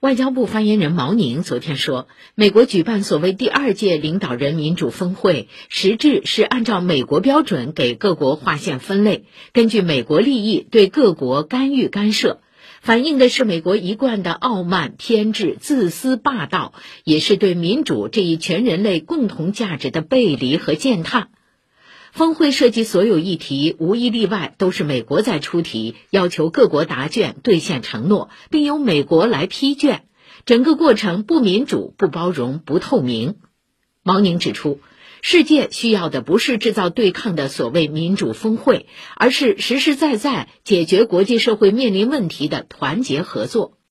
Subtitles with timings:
[0.00, 2.06] 外交部发言人毛宁昨天说，
[2.36, 12.40] 美国举办所谓第二届领导人民主峰会，实质是按照美国标准给各国划线分类，根据美国利益对各国干预干涉，
[12.80, 21.28] 反映的是美国一贯的傲慢、偏执、自私、霸道，也是对民主这一全人类共同价值的背离和践踏。
[22.18, 30.02] 峰会涉及所有议题，无一例外都是美国在出题，要求各国答卷、兑现承诺，并由美国来批卷。
[30.44, 33.36] 整个过程不民主、不包容、不透明。
[34.02, 34.80] 毛宁指出，
[35.22, 43.77] 世界需要的不是制造对抗的所谓民主峰会，而是实实在在解决国际社会面临问题的团结合作。